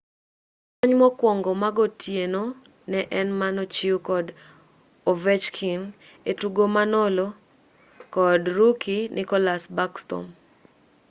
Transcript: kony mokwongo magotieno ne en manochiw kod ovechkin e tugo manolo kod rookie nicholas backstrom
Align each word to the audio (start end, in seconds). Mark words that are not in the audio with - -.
kony 0.77 0.93
mokwongo 1.01 1.51
magotieno 1.61 2.43
ne 2.91 2.99
en 3.19 3.27
manochiw 3.39 3.97
kod 4.09 4.25
ovechkin 5.11 5.81
e 6.29 6.31
tugo 6.39 6.63
manolo 6.75 7.27
kod 8.15 8.41
rookie 8.57 9.01
nicholas 9.17 9.63
backstrom 9.77 10.25